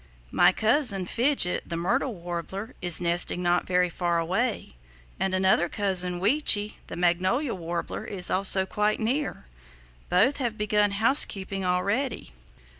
My 0.31 0.51
cousin, 0.51 1.05
Fidget 1.05 1.69
the 1.69 1.77
Myrtle 1.77 2.15
Warbler, 2.15 2.73
is 2.81 2.99
nesting 2.99 3.43
not 3.43 3.67
very 3.67 3.91
far 3.91 4.17
away, 4.17 4.73
and 5.19 5.35
another 5.35 5.69
cousin 5.69 6.19
Weechi 6.19 6.77
the 6.87 6.95
Magnolia 6.95 7.53
Warbler 7.53 8.05
is 8.05 8.31
also 8.31 8.65
quite 8.65 8.99
near. 8.99 9.45
Both 10.09 10.37
have 10.37 10.57
begun 10.57 10.89
housekeeping 10.97 11.63
already." 11.63 12.31